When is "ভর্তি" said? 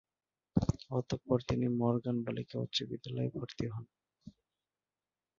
3.35-3.65